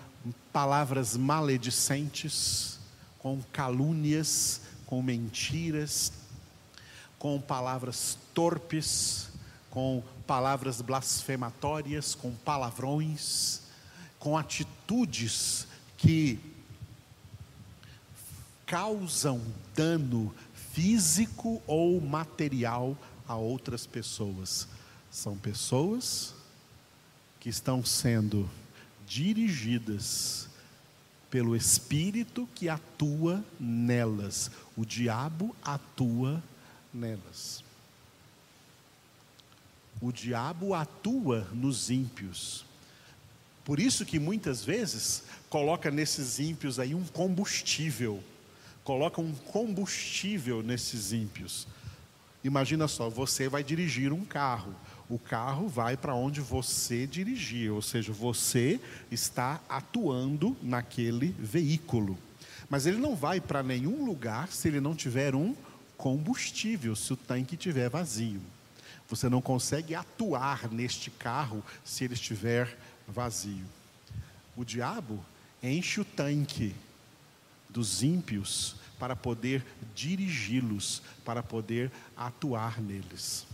palavras 0.53 1.17
maledicentes, 1.17 2.79
com 3.19 3.41
calúnias, 3.53 4.61
com 4.87 5.03
mentiras, 5.03 6.13
com 7.19 7.41
palavras 7.41 8.17
torpes, 8.33 9.29
com 9.71 10.03
palavras 10.27 10.81
blasfematórias, 10.81 12.15
com 12.15 12.33
palavrões, 12.33 13.63
com 14.19 14.37
atitudes 14.37 15.67
que 15.97 16.39
causam 18.67 19.41
dano 19.75 20.35
físico 20.73 21.63
ou 21.67 22.01
material 22.01 22.97
a 23.29 23.37
outras 23.37 23.87
pessoas. 23.87 24.67
São 25.11 25.37
pessoas 25.37 26.35
que 27.39 27.49
estão 27.49 27.85
sendo 27.85 28.49
dirigidas 29.07 30.49
pelo 31.31 31.55
Espírito 31.55 32.49
que 32.55 32.69
atua 32.69 33.45
nelas. 33.61 34.51
O 34.77 34.85
diabo 34.85 35.55
atua 35.63 36.43
nelas. 36.93 37.63
O 40.01 40.11
diabo 40.13 40.75
atua 40.75 41.47
nos 41.53 41.91
ímpios. 41.91 42.65
Por 43.65 43.79
isso 43.79 44.07
que 44.07 44.19
muitas 44.19 44.65
vezes 44.65 45.25
coloca 45.51 45.91
nesses 45.91 46.39
ímpios 46.39 46.79
aí 46.79 46.95
um 46.95 47.05
combustível. 47.05 48.23
Coloca 48.83 49.21
um 49.21 49.35
combustível 49.35 50.63
nesses 50.63 51.13
ímpios. 51.13 51.67
Imagina 52.43 52.87
só, 52.87 53.09
você 53.09 53.49
vai 53.49 53.65
dirigir 53.65 54.13
um 54.13 54.25
carro. 54.25 54.75
O 55.09 55.19
carro 55.19 55.69
vai 55.69 55.97
para 55.97 56.15
onde 56.15 56.41
você 56.41 57.07
dirigir, 57.07 57.73
ou 57.73 57.83
seja, 57.83 58.13
você 58.13 58.81
está 59.11 59.61
atuando 59.69 60.57
naquele 60.63 61.35
veículo. 61.39 62.19
Mas 62.69 62.87
ele 62.87 62.99
não 62.99 63.17
vai 63.17 63.41
para 63.41 63.63
nenhum 63.63 64.05
lugar 64.05 64.49
se 64.49 64.69
ele 64.69 64.81
não 64.81 64.95
tiver 64.95 65.35
um 65.35 65.57
combustível, 65.97 66.95
se 66.95 67.13
o 67.13 67.17
tanque 67.17 67.55
estiver 67.55 67.89
vazio. 67.89 68.41
Você 69.09 69.29
não 69.29 69.41
consegue 69.41 69.95
atuar 69.95 70.71
neste 70.71 71.11
carro 71.11 71.65
se 71.83 72.05
ele 72.05 72.15
estiver 72.15 72.77
vazio. 73.07 73.65
O 74.55 74.65
diabo 74.65 75.25
enche 75.63 76.01
o 76.01 76.05
tanque 76.05 76.75
dos 77.71 78.03
ímpios 78.03 78.77
para 78.99 79.15
poder 79.15 79.65
dirigi-los, 79.95 81.03
para 81.25 81.43
poder 81.43 81.91
atuar 82.17 82.81
neles. 82.81 83.47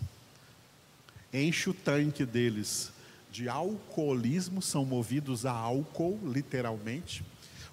Enche 1.33 1.71
o 1.71 1.75
tanque 1.75 2.25
deles 2.25 2.93
de 3.31 3.49
alcoolismo, 3.49 4.63
são 4.63 4.85
movidos 4.85 5.45
a 5.45 5.51
álcool, 5.51 6.21
literalmente. 6.25 7.25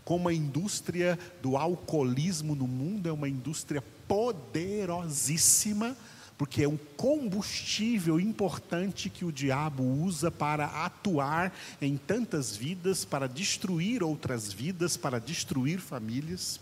Como 0.03 0.27
a 0.27 0.33
indústria 0.33 1.19
do 1.43 1.55
alcoolismo 1.55 2.55
no 2.55 2.67
mundo 2.67 3.07
é 3.07 3.11
uma 3.11 3.29
indústria 3.29 3.83
poderosíssima, 4.07 5.95
porque 6.35 6.63
é 6.63 6.67
um 6.67 6.79
combustível 6.97 8.19
importante 8.19 9.11
que 9.11 9.23
o 9.23 9.31
diabo 9.31 9.83
usa 9.83 10.31
para 10.31 10.65
atuar 10.65 11.53
em 11.79 11.95
tantas 11.95 12.57
vidas, 12.57 13.05
para 13.05 13.27
destruir 13.27 14.01
outras 14.01 14.51
vidas, 14.51 14.97
para 14.97 15.19
destruir 15.19 15.79
famílias. 15.79 16.59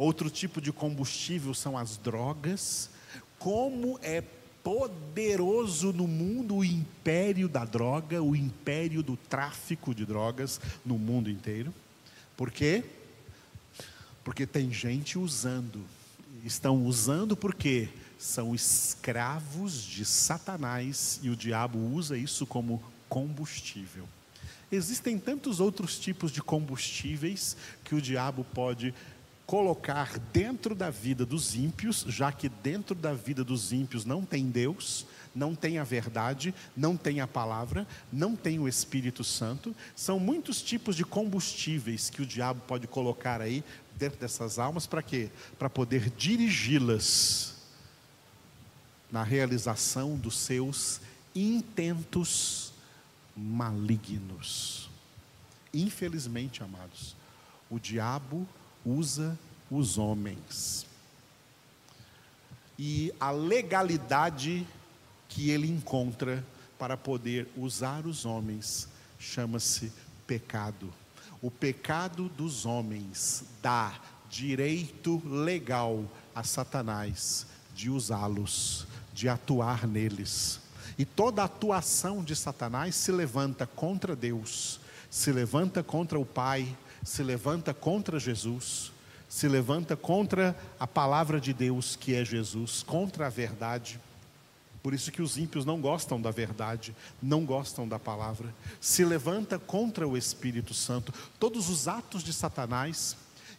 Outro 0.00 0.30
tipo 0.30 0.62
de 0.62 0.72
combustível 0.72 1.52
são 1.52 1.76
as 1.76 1.98
drogas. 1.98 2.88
Como 3.38 4.00
é 4.02 4.22
poderoso 4.64 5.92
no 5.92 6.08
mundo 6.08 6.56
o 6.56 6.64
império 6.64 7.46
da 7.46 7.66
droga, 7.66 8.22
o 8.22 8.34
império 8.34 9.02
do 9.02 9.14
tráfico 9.14 9.94
de 9.94 10.06
drogas 10.06 10.58
no 10.86 10.96
mundo 10.96 11.28
inteiro. 11.28 11.74
Por 12.34 12.50
quê? 12.50 12.82
Porque 14.24 14.46
tem 14.46 14.72
gente 14.72 15.18
usando. 15.18 15.84
Estão 16.46 16.86
usando 16.86 17.36
porque 17.36 17.90
são 18.18 18.54
escravos 18.54 19.82
de 19.82 20.06
Satanás 20.06 21.20
e 21.22 21.28
o 21.28 21.36
diabo 21.36 21.78
usa 21.78 22.16
isso 22.16 22.46
como 22.46 22.82
combustível. 23.06 24.08
Existem 24.72 25.18
tantos 25.18 25.60
outros 25.60 25.98
tipos 25.98 26.32
de 26.32 26.40
combustíveis 26.40 27.54
que 27.84 27.94
o 27.94 28.00
diabo 28.00 28.46
pode 28.54 28.94
colocar 29.50 30.16
dentro 30.32 30.76
da 30.76 30.90
vida 30.90 31.26
dos 31.26 31.56
ímpios, 31.56 32.04
já 32.06 32.30
que 32.30 32.48
dentro 32.48 32.94
da 32.94 33.12
vida 33.12 33.42
dos 33.42 33.72
ímpios 33.72 34.04
não 34.04 34.24
tem 34.24 34.48
Deus, 34.48 35.04
não 35.34 35.56
tem 35.56 35.76
a 35.78 35.82
verdade, 35.82 36.54
não 36.76 36.96
tem 36.96 37.20
a 37.20 37.26
palavra, 37.26 37.84
não 38.12 38.36
tem 38.36 38.60
o 38.60 38.68
Espírito 38.68 39.24
Santo. 39.24 39.74
São 39.96 40.20
muitos 40.20 40.62
tipos 40.62 40.94
de 40.94 41.04
combustíveis 41.04 42.08
que 42.08 42.22
o 42.22 42.26
diabo 42.26 42.60
pode 42.64 42.86
colocar 42.86 43.40
aí 43.40 43.64
dentro 43.98 44.20
dessas 44.20 44.56
almas 44.56 44.86
para 44.86 45.02
quê? 45.02 45.28
Para 45.58 45.68
poder 45.68 46.10
dirigi-las 46.10 47.56
na 49.10 49.24
realização 49.24 50.16
dos 50.16 50.38
seus 50.38 51.00
intentos 51.34 52.72
malignos. 53.36 54.88
Infelizmente, 55.74 56.62
amados, 56.62 57.16
o 57.68 57.80
diabo 57.80 58.46
usa 58.84 59.38
os 59.70 59.98
homens. 59.98 60.86
E 62.78 63.12
a 63.20 63.30
legalidade 63.30 64.66
que 65.28 65.50
ele 65.50 65.68
encontra 65.68 66.44
para 66.78 66.96
poder 66.96 67.48
usar 67.56 68.06
os 68.06 68.24
homens 68.24 68.88
chama-se 69.18 69.92
pecado. 70.26 70.92
O 71.42 71.50
pecado 71.50 72.28
dos 72.30 72.64
homens 72.64 73.44
dá 73.62 74.00
direito 74.28 75.22
legal 75.26 76.04
a 76.34 76.42
Satanás 76.42 77.46
de 77.74 77.90
usá-los, 77.90 78.86
de 79.12 79.28
atuar 79.28 79.86
neles. 79.86 80.60
E 80.98 81.04
toda 81.04 81.44
atuação 81.44 82.22
de 82.22 82.36
Satanás 82.36 82.94
se 82.94 83.10
levanta 83.10 83.66
contra 83.66 84.14
Deus, 84.14 84.80
se 85.10 85.32
levanta 85.32 85.82
contra 85.82 86.18
o 86.18 86.24
Pai, 86.24 86.76
se 87.02 87.22
levanta 87.22 87.72
contra 87.72 88.18
Jesus, 88.18 88.92
se 89.28 89.48
levanta 89.48 89.96
contra 89.96 90.56
a 90.78 90.86
palavra 90.86 91.40
de 91.40 91.52
Deus, 91.52 91.96
que 91.96 92.14
é 92.14 92.24
Jesus, 92.24 92.82
contra 92.82 93.26
a 93.26 93.30
verdade. 93.30 93.98
Por 94.82 94.94
isso 94.94 95.12
que 95.12 95.22
os 95.22 95.36
ímpios 95.36 95.64
não 95.64 95.80
gostam 95.80 96.20
da 96.20 96.30
verdade, 96.30 96.94
não 97.22 97.44
gostam 97.44 97.86
da 97.86 97.98
palavra. 97.98 98.52
Se 98.80 99.04
levanta 99.04 99.58
contra 99.58 100.08
o 100.08 100.16
Espírito 100.16 100.72
Santo. 100.72 101.12
Todos 101.38 101.68
os 101.68 101.86
atos 101.86 102.22
de 102.22 102.32
Satanás, 102.32 103.16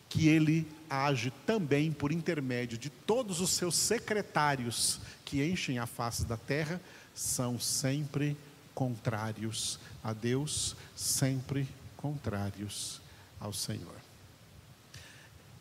que 0.10 0.27
ele 0.27 0.67
age 0.89 1.32
também 1.45 1.91
por 1.91 2.12
intermédio 2.12 2.77
de 2.77 2.89
todos 2.89 3.39
os 3.39 3.51
seus 3.51 3.75
secretários 3.75 4.99
que 5.23 5.47
enchem 5.47 5.80
a 5.80 5.86
face 5.86 6.25
da 6.25 6.36
terra, 6.36 6.82
são 7.13 7.60
sempre 7.60 8.36
contrários 8.73 9.80
a 10.04 10.12
Deus, 10.12 10.75
sempre 10.95 11.67
contrários 11.95 13.01
ao 13.41 13.51
Senhor. 13.51 13.95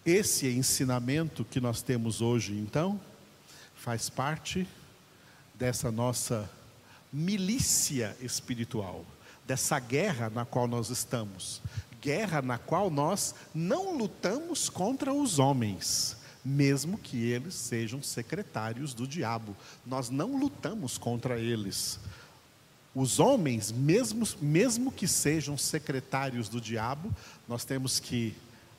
Esse 0.04 0.46
ensinamento 0.48 1.44
que 1.44 1.60
nós 1.60 1.82
temos 1.82 2.20
hoje, 2.20 2.52
então, 2.52 3.00
faz 3.74 4.10
parte 4.10 4.68
dessa 5.54 5.90
nossa 5.90 6.48
milícia 7.12 8.16
espiritual, 8.20 9.04
dessa 9.46 9.78
guerra 9.78 10.30
na 10.30 10.44
qual 10.44 10.68
nós 10.68 10.90
estamos. 10.90 11.60
Guerra 12.00 12.40
na 12.40 12.56
qual 12.56 12.90
nós 12.90 13.34
não 13.54 13.96
lutamos 13.96 14.68
contra 14.68 15.12
os 15.12 15.38
homens, 15.38 16.16
mesmo 16.44 16.96
que 16.96 17.30
eles 17.30 17.54
sejam 17.54 18.02
secretários 18.02 18.94
do 18.94 19.06
diabo. 19.06 19.54
Nós 19.84 20.08
não 20.08 20.38
lutamos 20.38 20.96
contra 20.96 21.38
eles. 21.38 21.98
Os 22.94 23.20
homens, 23.20 23.70
mesmo, 23.70 24.26
mesmo 24.40 24.90
que 24.90 25.07
sejam 25.07 25.57
secretários 25.57 26.48
do 26.48 26.61
diabo, 26.61 27.14
nós 27.46 27.64
temos 27.64 28.00
que 28.00 28.35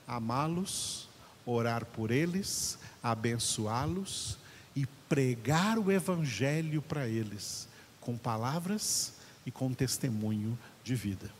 amá-los, 0.08 1.08
orar 1.46 1.86
por 1.86 2.12
eles, 2.12 2.78
abençoá-los 3.02 4.38
e 4.76 4.86
pregar 5.08 5.78
o 5.80 5.92
Evangelho 5.92 6.82
para 6.82 7.08
eles, 7.08 7.68
com 8.00 8.18
palavras 8.18 9.14
e 9.46 9.52
com 9.52 9.74
testemunho 9.74 10.58
de 10.84 10.96
vida. 10.96 11.32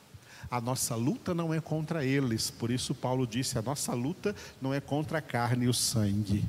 A 0.50 0.60
nossa 0.60 0.96
luta 0.96 1.34
não 1.34 1.54
é 1.54 1.62
contra 1.62 2.06
eles, 2.06 2.50
por 2.50 2.72
isso 2.72 2.96
Paulo 2.96 3.28
disse: 3.28 3.58
a 3.58 3.62
nossa 3.62 3.94
luta 3.94 4.36
não 4.62 4.74
é 4.74 4.80
contra 4.80 5.20
a 5.20 5.22
carne 5.22 5.66
e 5.66 5.70
o 5.70 5.74
sangue, 5.74 6.44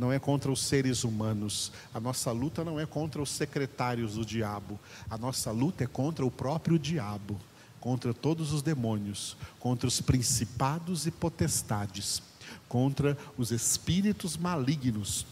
não 0.00 0.10
é 0.10 0.18
contra 0.18 0.50
os 0.50 0.62
seres 0.62 1.04
humanos, 1.04 1.70
a 1.92 2.00
nossa 2.00 2.32
luta 2.32 2.64
não 2.64 2.80
é 2.80 2.86
contra 2.86 3.20
os 3.20 3.28
secretários 3.28 4.14
do 4.14 4.24
diabo, 4.24 4.80
a 5.10 5.18
nossa 5.18 5.50
luta 5.50 5.84
é 5.84 5.86
contra 5.86 6.24
o 6.24 6.30
próprio 6.30 6.78
diabo, 6.78 7.38
contra 7.78 8.14
todos 8.14 8.50
os 8.54 8.62
demônios, 8.62 9.36
contra 9.58 9.86
os 9.86 10.00
principados 10.00 11.06
e 11.06 11.10
potestades, 11.10 12.22
contra 12.66 13.16
os 13.36 13.50
espíritos 13.50 14.38
malignos 14.38 15.26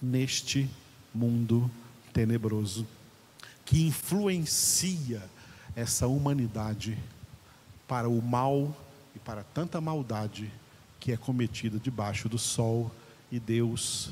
neste 0.00 0.70
mundo 1.12 1.68
tenebroso 2.12 2.86
que 3.64 3.84
influencia 3.88 5.20
essa 5.74 6.06
humanidade 6.06 6.96
para 7.88 8.08
o 8.08 8.22
mal 8.22 8.72
e 9.16 9.18
para 9.18 9.42
tanta 9.42 9.80
maldade 9.80 10.48
que 11.00 11.10
é 11.10 11.16
cometida 11.16 11.76
debaixo 11.80 12.28
do 12.28 12.38
sol 12.38 12.88
e 13.36 13.40
Deus 13.40 14.10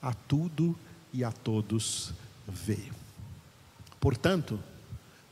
a 0.00 0.12
tudo 0.12 0.78
e 1.12 1.24
a 1.24 1.32
todos 1.32 2.12
vê. 2.46 2.78
Portanto, 3.98 4.60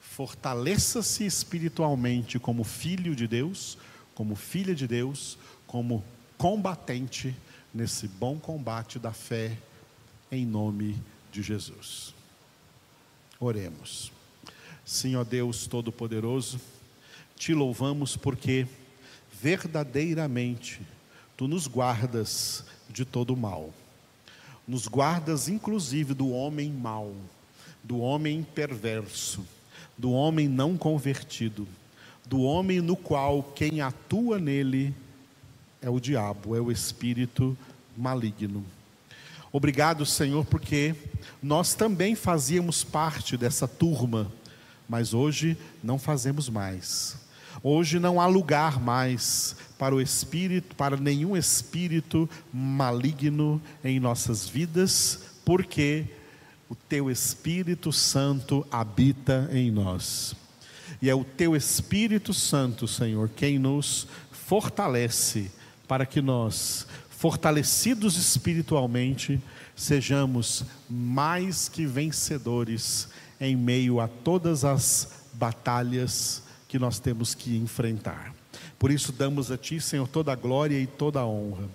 fortaleça-se 0.00 1.24
espiritualmente 1.24 2.38
como 2.38 2.64
filho 2.64 3.14
de 3.14 3.28
Deus, 3.28 3.76
como 4.14 4.34
filha 4.34 4.74
de 4.74 4.86
Deus, 4.86 5.38
como 5.66 6.04
combatente 6.38 7.34
nesse 7.72 8.08
bom 8.08 8.38
combate 8.38 8.98
da 8.98 9.12
fé 9.12 9.58
em 10.30 10.46
nome 10.46 11.00
de 11.30 11.42
Jesus. 11.42 12.14
Oremos. 13.38 14.12
Senhor 14.84 15.24
Deus 15.24 15.66
Todo-Poderoso, 15.66 16.60
te 17.36 17.52
louvamos 17.52 18.16
porque 18.16 18.66
verdadeiramente 19.40 20.80
tu 21.36 21.48
nos 21.48 21.66
guardas 21.66 22.64
de 22.88 23.04
todo 23.04 23.36
mal. 23.36 23.72
Nos 24.66 24.86
guardas 24.86 25.48
inclusive 25.48 26.14
do 26.14 26.30
homem 26.30 26.70
mau, 26.70 27.12
do 27.82 27.98
homem 27.98 28.42
perverso, 28.54 29.44
do 29.96 30.10
homem 30.12 30.48
não 30.48 30.76
convertido, 30.76 31.68
do 32.24 32.42
homem 32.42 32.80
no 32.80 32.96
qual 32.96 33.42
quem 33.42 33.80
atua 33.80 34.38
nele 34.38 34.94
é 35.82 35.90
o 35.90 36.00
diabo, 36.00 36.56
é 36.56 36.60
o 36.60 36.72
espírito 36.72 37.56
maligno. 37.96 38.64
Obrigado, 39.52 40.04
Senhor, 40.04 40.44
porque 40.46 40.94
nós 41.42 41.74
também 41.74 42.14
fazíamos 42.14 42.82
parte 42.82 43.36
dessa 43.36 43.68
turma, 43.68 44.32
mas 44.88 45.14
hoje 45.14 45.56
não 45.82 45.98
fazemos 45.98 46.48
mais. 46.48 47.23
Hoje 47.62 47.98
não 47.98 48.20
há 48.20 48.26
lugar 48.26 48.80
mais 48.80 49.56
para 49.78 49.94
o 49.94 50.00
espírito, 50.00 50.74
para 50.76 50.96
nenhum 50.96 51.36
espírito 51.36 52.28
maligno 52.52 53.60
em 53.82 53.98
nossas 54.00 54.48
vidas, 54.48 55.20
porque 55.44 56.06
o 56.68 56.74
teu 56.74 57.10
Espírito 57.10 57.92
Santo 57.92 58.66
habita 58.70 59.48
em 59.52 59.70
nós. 59.70 60.34
E 61.00 61.10
é 61.10 61.14
o 61.14 61.24
teu 61.24 61.54
Espírito 61.54 62.32
Santo, 62.32 62.88
Senhor, 62.88 63.28
quem 63.28 63.58
nos 63.58 64.06
fortalece 64.32 65.50
para 65.86 66.06
que 66.06 66.20
nós 66.22 66.86
fortalecidos 67.10 68.16
espiritualmente, 68.16 69.40
sejamos 69.74 70.64
mais 70.90 71.68
que 71.68 71.86
vencedores 71.86 73.08
em 73.40 73.56
meio 73.56 74.00
a 74.00 74.08
todas 74.08 74.64
as 74.64 75.24
batalhas 75.32 76.42
que 76.74 76.78
nós 76.80 76.98
temos 76.98 77.36
que 77.36 77.56
enfrentar. 77.56 78.34
Por 78.80 78.90
isso 78.90 79.12
damos 79.12 79.48
a 79.48 79.56
Ti, 79.56 79.80
Senhor, 79.80 80.08
toda 80.08 80.32
a 80.32 80.34
glória 80.34 80.76
e 80.76 80.88
toda 80.88 81.20
a 81.20 81.24
honra. 81.24 81.68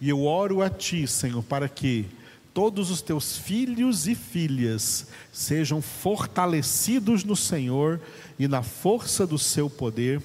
E 0.00 0.08
eu 0.08 0.24
oro 0.24 0.62
a 0.62 0.70
Ti, 0.70 1.06
Senhor, 1.06 1.42
para 1.42 1.68
que 1.68 2.06
todos 2.54 2.90
os 2.90 3.02
Teus 3.02 3.36
filhos 3.36 4.08
e 4.08 4.14
filhas 4.14 5.08
sejam 5.30 5.82
fortalecidos 5.82 7.22
no 7.22 7.36
Senhor 7.36 8.00
e 8.38 8.48
na 8.48 8.62
força 8.62 9.26
do 9.26 9.38
Seu 9.38 9.68
poder 9.68 10.22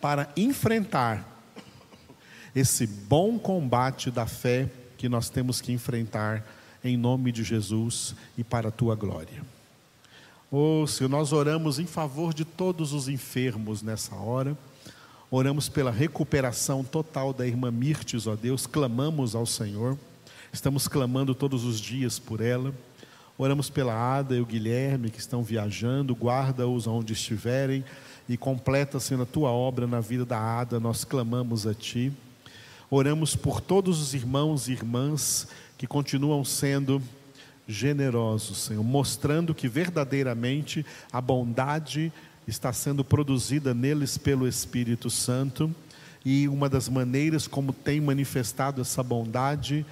para 0.00 0.32
enfrentar 0.36 1.40
esse 2.56 2.88
bom 2.88 3.38
combate 3.38 4.10
da 4.10 4.26
fé 4.26 4.68
que 4.96 5.08
nós 5.08 5.30
temos 5.30 5.60
que 5.60 5.70
enfrentar 5.70 6.44
em 6.82 6.96
nome 6.96 7.30
de 7.30 7.44
Jesus 7.44 8.16
e 8.36 8.42
para 8.42 8.70
a 8.70 8.72
tua 8.72 8.96
glória. 8.96 9.57
Oh, 10.50 10.86
Senhor, 10.86 11.10
nós 11.10 11.30
oramos 11.30 11.78
em 11.78 11.84
favor 11.84 12.32
de 12.32 12.42
todos 12.42 12.94
os 12.94 13.06
enfermos 13.06 13.82
nessa 13.82 14.14
hora. 14.14 14.56
Oramos 15.30 15.68
pela 15.68 15.90
recuperação 15.90 16.82
total 16.82 17.34
da 17.34 17.46
irmã 17.46 17.70
Mirtes, 17.70 18.26
ó 18.26 18.34
Deus, 18.34 18.66
clamamos 18.66 19.34
ao 19.34 19.44
Senhor. 19.44 19.98
Estamos 20.50 20.88
clamando 20.88 21.34
todos 21.34 21.64
os 21.64 21.78
dias 21.78 22.18
por 22.18 22.40
ela. 22.40 22.72
Oramos 23.36 23.68
pela 23.68 23.92
Ada 23.92 24.36
e 24.36 24.40
o 24.40 24.46
Guilherme 24.46 25.10
que 25.10 25.20
estão 25.20 25.42
viajando, 25.42 26.14
guarda-os 26.14 26.86
onde 26.86 27.12
estiverem 27.12 27.84
e 28.26 28.38
completa, 28.38 28.98
Senhor, 28.98 29.24
a 29.24 29.26
tua 29.26 29.50
obra 29.50 29.86
na 29.86 30.00
vida 30.00 30.24
da 30.24 30.40
Ada. 30.40 30.80
Nós 30.80 31.04
clamamos 31.04 31.66
a 31.66 31.74
ti. 31.74 32.10
Oramos 32.90 33.36
por 33.36 33.60
todos 33.60 34.00
os 34.00 34.14
irmãos 34.14 34.66
e 34.66 34.72
irmãs 34.72 35.46
que 35.76 35.86
continuam 35.86 36.42
sendo 36.42 37.02
generosos, 37.68 38.64
Senhor, 38.64 38.82
mostrando 38.82 39.54
que 39.54 39.68
verdadeiramente 39.68 40.84
a 41.12 41.20
bondade 41.20 42.10
está 42.46 42.72
sendo 42.72 43.04
produzida 43.04 43.74
neles 43.74 44.16
pelo 44.16 44.48
Espírito 44.48 45.10
Santo. 45.10 45.72
E 46.24 46.48
uma 46.48 46.68
das 46.68 46.88
maneiras 46.88 47.46
como 47.46 47.72
tem 47.72 48.00
manifestado 48.00 48.80
essa 48.80 49.02
bondade 49.02 49.84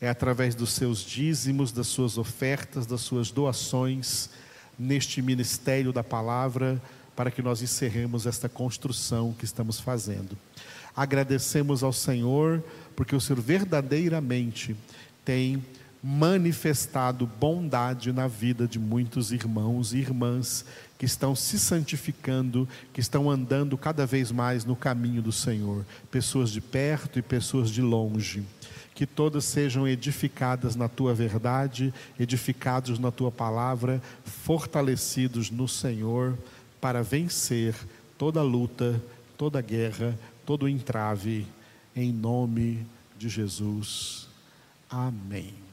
é 0.00 0.08
através 0.08 0.54
dos 0.54 0.72
seus 0.72 1.00
dízimos, 1.00 1.70
das 1.70 1.88
suas 1.88 2.16
ofertas, 2.16 2.86
das 2.86 3.02
suas 3.02 3.30
doações 3.30 4.30
neste 4.78 5.20
ministério 5.20 5.92
da 5.92 6.04
palavra, 6.04 6.80
para 7.14 7.30
que 7.30 7.42
nós 7.42 7.60
encerremos 7.60 8.26
esta 8.26 8.48
construção 8.48 9.34
que 9.36 9.44
estamos 9.44 9.80
fazendo. 9.80 10.38
Agradecemos 10.96 11.82
ao 11.82 11.92
Senhor, 11.92 12.62
porque 12.96 13.14
o 13.14 13.20
Senhor 13.20 13.40
verdadeiramente 13.40 14.76
tem 15.24 15.62
manifestado 16.02 17.26
bondade 17.26 18.12
na 18.12 18.28
vida 18.28 18.66
de 18.68 18.78
muitos 18.78 19.32
irmãos 19.32 19.92
e 19.92 19.98
irmãs 19.98 20.64
que 20.96 21.04
estão 21.06 21.34
se 21.34 21.58
santificando, 21.58 22.68
que 22.92 23.00
estão 23.00 23.30
andando 23.30 23.78
cada 23.78 24.04
vez 24.04 24.32
mais 24.32 24.64
no 24.64 24.74
caminho 24.74 25.22
do 25.22 25.32
Senhor, 25.32 25.84
pessoas 26.10 26.50
de 26.50 26.60
perto 26.60 27.18
e 27.18 27.22
pessoas 27.22 27.70
de 27.70 27.80
longe. 27.80 28.42
Que 28.94 29.06
todas 29.06 29.44
sejam 29.44 29.86
edificadas 29.86 30.74
na 30.74 30.88
tua 30.88 31.14
verdade, 31.14 31.94
edificados 32.18 32.98
na 32.98 33.12
tua 33.12 33.30
palavra, 33.30 34.02
fortalecidos 34.24 35.50
no 35.50 35.68
Senhor 35.68 36.36
para 36.80 37.00
vencer 37.00 37.76
toda 38.16 38.42
luta, 38.42 39.00
toda 39.36 39.60
guerra, 39.60 40.18
todo 40.44 40.68
entrave, 40.68 41.46
em 41.94 42.12
nome 42.12 42.84
de 43.16 43.28
Jesus. 43.28 44.28
Amém. 44.90 45.67